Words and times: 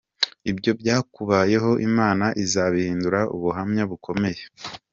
Ibyo 0.51 0.71
byakubayeho 0.79 1.69
Imana 1.89 2.25
izabihindura 2.43 3.19
ubuhamya 3.35 3.83
bukomeye. 3.91 4.43